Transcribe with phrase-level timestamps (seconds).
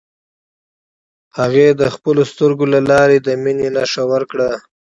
[1.37, 4.49] هغې د خپلو سترګو له لارې د مینې نښه ورکړه.